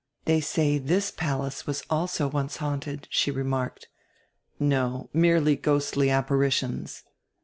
"They 0.25 0.41
say 0.41 0.79
this 0.79 1.11
palace 1.11 1.67
was 1.67 1.83
also 1.87 2.27
once 2.27 2.57
haunted," 2.57 3.07
she 3.11 3.29
remarked. 3.29 3.87
"No, 4.59 5.11
merely 5.13 5.55
ghostly 5.55 6.09
apparitions." 6.09 7.03